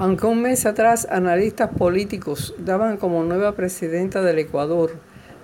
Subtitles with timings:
[0.00, 4.92] Aunque un mes atrás analistas políticos daban como nueva presidenta del Ecuador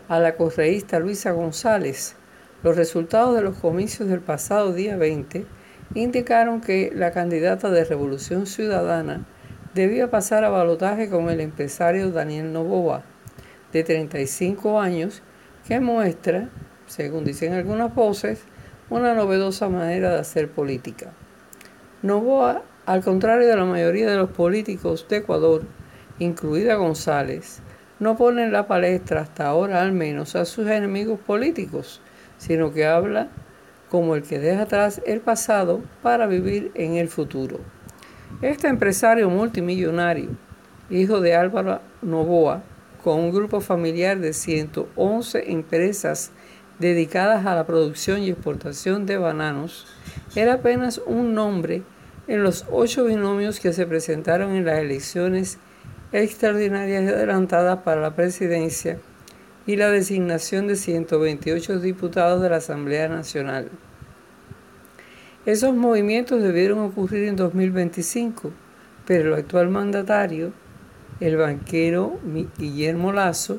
[0.06, 2.14] a la correísta Luisa González,
[2.62, 5.44] los resultados de los comicios del pasado día 20
[5.96, 9.26] indicaron que la candidata de Revolución Ciudadana
[9.74, 13.02] debía pasar a balotaje con el empresario Daniel Novoa,
[13.72, 15.24] de 35 años,
[15.66, 16.48] que muestra,
[16.86, 18.44] según dicen algunas voces,
[18.88, 21.10] una novedosa manera de hacer política.
[22.02, 25.62] Novoa al contrario de la mayoría de los políticos de Ecuador,
[26.18, 27.60] incluida González,
[27.98, 32.02] no pone en la palestra, hasta ahora al menos, a sus enemigos políticos,
[32.36, 33.28] sino que habla
[33.88, 37.60] como el que deja atrás el pasado para vivir en el futuro.
[38.42, 40.30] Este empresario multimillonario,
[40.90, 42.62] hijo de Álvaro Novoa,
[43.02, 46.32] con un grupo familiar de 111 empresas
[46.78, 49.86] dedicadas a la producción y exportación de bananos,
[50.34, 51.82] era apenas un nombre
[52.26, 55.58] en los ocho binomios que se presentaron en las elecciones
[56.12, 58.98] extraordinarias adelantadas para la presidencia
[59.66, 63.70] y la designación de 128 diputados de la Asamblea Nacional.
[65.46, 68.50] Esos movimientos debieron ocurrir en 2025,
[69.06, 70.52] pero el actual mandatario,
[71.20, 72.18] el banquero
[72.58, 73.58] Guillermo Lazo,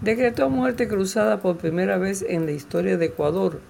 [0.00, 3.60] decretó muerte cruzada por primera vez en la historia de Ecuador,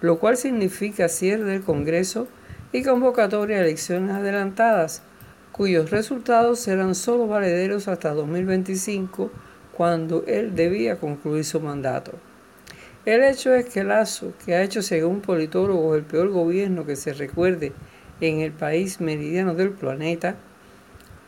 [0.00, 2.28] lo cual significa cierre del Congreso
[2.72, 5.02] y convocatoria a elecciones adelantadas,
[5.52, 9.30] cuyos resultados serán solo valederos hasta 2025,
[9.76, 12.12] cuando él debía concluir su mandato.
[13.06, 17.14] El hecho es que Lazo, que ha hecho según politólogos el peor gobierno que se
[17.14, 17.72] recuerde
[18.20, 20.36] en el país meridiano del planeta,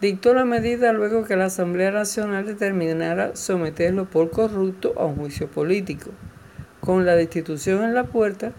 [0.02, 5.48] dictó la medida luego que la Asamblea Nacional determinara someterlo por corrupto a un juicio
[5.48, 6.10] político.
[6.80, 8.52] Con la destitución en la puerta,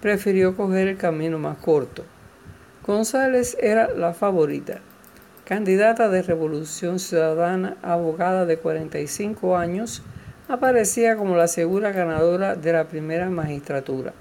[0.00, 2.04] prefirió coger el camino más corto.
[2.84, 4.80] González era la favorita,
[5.44, 10.02] candidata de Revolución Ciudadana, abogada de 45 años,
[10.48, 14.14] aparecía como la segura ganadora de la primera magistratura.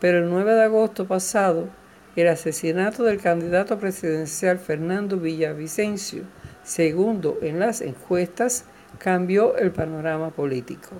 [0.00, 1.68] Pero el 9 de agosto pasado,
[2.16, 6.22] el asesinato del candidato presidencial Fernando Villavicencio,
[6.62, 8.64] segundo en las encuestas,
[8.96, 10.96] cambió el panorama político.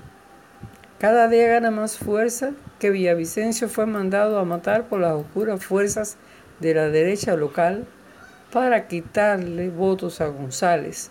[0.99, 6.19] Cada día gana más fuerza que Villavicencio fue mandado a matar por las oscuras fuerzas
[6.63, 7.85] de la derecha local
[8.53, 11.11] para quitarle votos a González,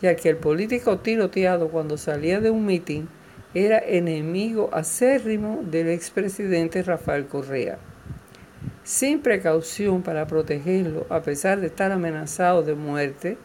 [0.00, 3.08] ya que el político tiroteado cuando salía de un mitin
[3.52, 7.78] era enemigo acérrimo del expresidente Rafael Correa.
[8.84, 13.36] Sin precaución para protegerlo, a pesar de estar amenazado de muerte,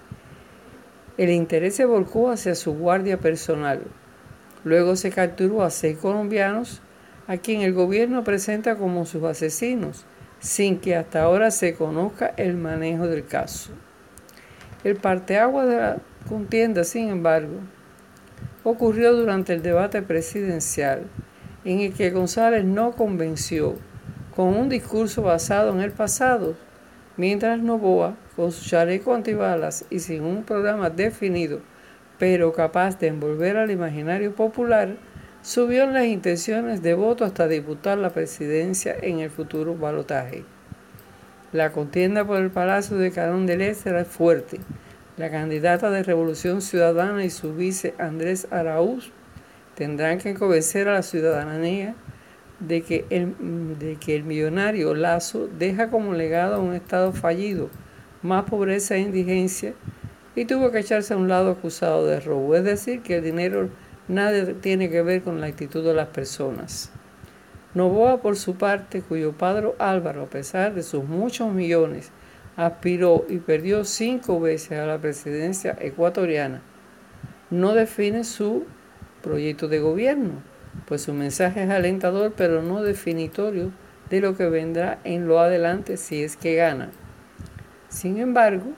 [1.18, 3.82] el interés se volcó hacia su guardia personal.
[4.64, 6.82] Luego se capturó a seis colombianos,
[7.28, 10.06] a quien el gobierno presenta como sus asesinos,
[10.40, 13.72] sin que hasta ahora se conozca el manejo del caso.
[14.84, 17.60] El parteagua de la contienda, sin embargo,
[18.64, 21.04] ocurrió durante el debate presidencial,
[21.66, 23.76] en el que González no convenció
[24.36, 26.56] con un discurso basado en el pasado,
[27.18, 31.60] mientras Novoa, con su chaleco antibalas y sin un programa definido,
[32.20, 34.96] pero capaz de envolver al imaginario popular,
[35.42, 40.44] subió en las intenciones de voto hasta disputar la presidencia en el futuro balotaje.
[41.54, 44.60] La contienda por el Palacio de Carón del Este era fuerte.
[45.16, 49.12] La candidata de Revolución Ciudadana y su vice Andrés Araúz
[49.76, 51.96] tendrán que convencer a la ciudadanía
[52.60, 53.34] de que, el,
[53.80, 57.70] de que el millonario Lazo deja como legado un Estado fallido,
[58.22, 59.74] más pobreza e indigencia,
[60.36, 62.56] y tuvo que echarse a un lado acusado de robo.
[62.56, 63.70] Es decir, que el dinero
[64.08, 66.92] nada tiene que ver con la actitud de las personas.
[67.74, 72.12] Novoa, por su parte, cuyo padre Álvaro, a pesar de sus muchos millones,
[72.56, 76.62] aspiró y perdió cinco veces a la presidencia ecuatoriana,
[77.52, 78.66] no define su
[79.22, 80.42] proyecto de gobierno,
[80.88, 83.72] pues su mensaje es alentador pero no definitorio
[84.10, 86.90] de lo que vendrá en lo adelante si es que gana.
[87.90, 88.74] Sin embargo,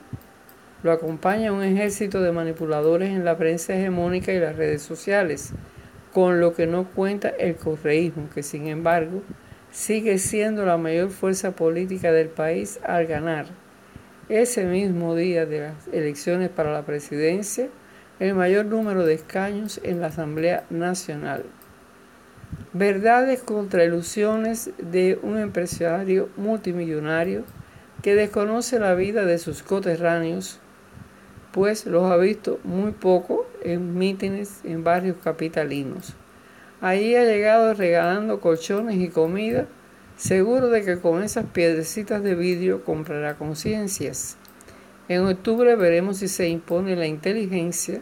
[0.82, 5.52] lo acompaña un ejército de manipuladores en la prensa hegemónica y las redes sociales,
[6.12, 9.22] con lo que no cuenta el correísmo, que sin embargo
[9.70, 13.46] sigue siendo la mayor fuerza política del país al ganar.
[14.28, 17.68] ese mismo día de las elecciones para la presidencia,
[18.20, 21.44] el mayor número de escaños en la Asamblea Nacional.
[22.72, 27.44] Verdades contra ilusiones de un empresario multimillonario
[28.02, 30.60] que desconoce la vida de sus coterráneos,
[31.52, 36.14] pues los ha visto muy poco en mítines en barrios capitalinos.
[36.80, 39.66] Allí ha llegado regalando colchones y comida,
[40.16, 44.36] seguro de que con esas piedrecitas de vidrio comprará conciencias.
[45.08, 48.00] En octubre veremos si se impone la inteligencia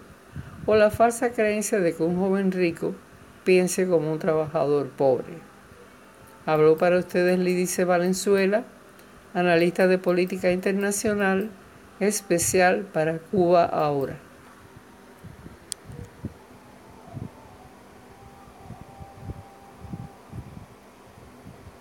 [0.67, 2.95] o la falsa creencia de que un joven rico
[3.45, 5.39] piense como un trabajador pobre.
[6.45, 8.65] Habló para ustedes Lidice Valenzuela,
[9.33, 11.51] analista de política internacional,
[12.01, 14.28] especial para Cuba ahora.